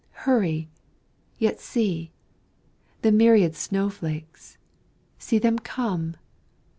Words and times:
Hurry! 0.25 0.67
Yet 1.37 1.59
see! 1.59 2.09
the 3.03 3.11
myriad 3.11 3.55
snow 3.55 3.91
flakes 3.91 4.57
see 5.19 5.37
them 5.37 5.59
come! 5.59 6.15